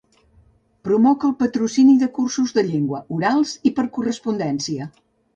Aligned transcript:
Promoc 0.85 1.25
el 1.27 1.33
patrocini 1.41 1.93
de 2.03 2.07
cursos 2.15 2.53
de 2.59 2.63
llengua, 2.69 3.01
orals 3.17 3.53
i 3.71 3.73
per 3.81 3.85
correspondència. 3.99 4.89